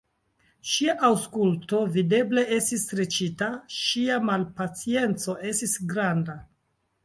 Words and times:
Ŝia 0.69 0.95
aŭskulto 1.09 1.81
videble 1.97 2.45
estis 2.57 2.87
streĉita, 2.89 3.51
ŝia 3.83 4.19
malpacienco 4.33 5.39
estis 5.55 5.81
granda. 5.95 6.41